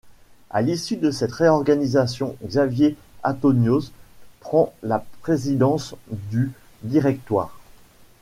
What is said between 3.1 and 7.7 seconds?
Anthonioz prend la présidence du directoire.